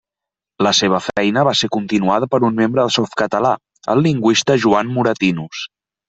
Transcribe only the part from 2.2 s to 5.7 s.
per un membre de Softcatalà, el lingüista Joan Moratinos.